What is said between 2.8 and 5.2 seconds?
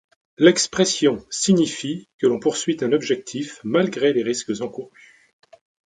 un objectif malgré les risques encourus.